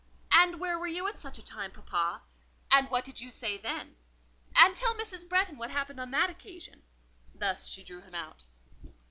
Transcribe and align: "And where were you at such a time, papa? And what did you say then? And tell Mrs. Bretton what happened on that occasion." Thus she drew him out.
"And 0.31 0.59
where 0.59 0.79
were 0.79 0.87
you 0.87 1.05
at 1.07 1.19
such 1.19 1.37
a 1.37 1.45
time, 1.45 1.69
papa? 1.69 2.23
And 2.71 2.89
what 2.89 3.05
did 3.05 3.21
you 3.21 3.29
say 3.29 3.59
then? 3.59 3.97
And 4.55 4.75
tell 4.75 4.95
Mrs. 4.95 5.29
Bretton 5.29 5.59
what 5.59 5.69
happened 5.69 5.99
on 5.99 6.09
that 6.09 6.31
occasion." 6.31 6.81
Thus 7.35 7.67
she 7.67 7.83
drew 7.83 8.01
him 8.01 8.15
out. 8.15 8.45